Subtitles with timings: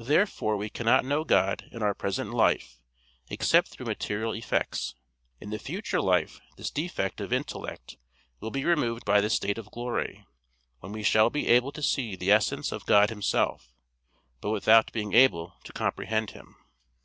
[0.00, 2.80] Therefore we cannot know God in our present life
[3.28, 4.96] except through material effects.
[5.38, 7.96] In the future life this defect of intellect
[8.40, 10.26] will be removed by the state of glory,
[10.80, 13.72] when we shall be able to see the Essence of God Himself,
[14.40, 16.56] but without being able to comprehend Him.